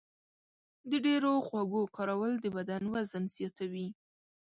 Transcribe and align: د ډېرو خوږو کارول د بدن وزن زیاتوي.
د 0.89 0.91
ډېرو 1.05 1.31
خوږو 1.47 1.81
کارول 1.95 2.33
د 2.39 2.45
بدن 2.55 2.83
وزن 2.93 3.23
زیاتوي. 3.35 3.87